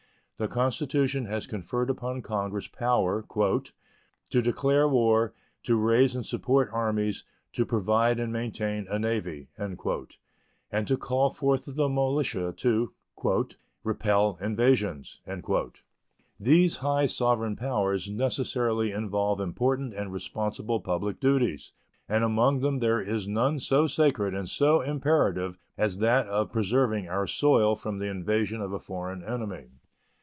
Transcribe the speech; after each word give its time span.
The 0.37 0.47
Constitution 0.47 1.25
has 1.25 1.45
conferred 1.45 1.91
upon 1.91 2.23
Congress 2.23 2.67
power 2.67 3.23
"to 4.31 4.41
declare 4.41 4.89
war," 4.89 5.35
"to 5.61 5.75
raise 5.75 6.15
and 6.15 6.25
support 6.25 6.67
armies," 6.73 7.23
"to 7.53 7.63
provide 7.63 8.19
and 8.19 8.33
maintain 8.33 8.87
a 8.89 8.97
navy," 8.97 9.49
and 9.55 9.77
to 10.87 10.97
call 10.97 11.29
forth 11.29 11.65
the 11.75 11.87
militia 11.87 12.55
to 12.57 12.91
"repel 13.83 14.39
invasions." 14.41 15.21
These 16.39 16.77
high 16.77 17.05
sovereign 17.05 17.55
powers 17.55 18.09
necessarily 18.09 18.91
involve 18.91 19.39
important 19.39 19.93
and 19.93 20.11
responsible 20.11 20.79
public 20.79 21.19
duties, 21.19 21.71
and 22.09 22.23
among 22.23 22.61
them 22.61 22.79
there 22.79 22.99
is 22.99 23.27
none 23.27 23.59
so 23.59 23.85
sacred 23.85 24.33
and 24.33 24.49
so 24.49 24.81
imperative 24.81 25.59
as 25.77 25.99
that 25.99 26.25
of 26.25 26.51
preserving 26.51 27.07
our 27.07 27.27
soil 27.27 27.75
from 27.75 27.99
the 27.99 28.07
invasion 28.07 28.59
of 28.59 28.73
a 28.73 28.79
foreign 28.79 29.23
enemy. 29.23 29.67